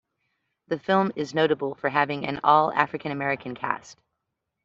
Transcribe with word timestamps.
The 0.69 0.79
film 0.79 1.11
is 1.15 1.35
notable 1.35 1.75
for 1.75 1.87
having 1.87 2.25
an 2.25 2.39
all-African-American 2.43 3.53
cast. 3.53 3.99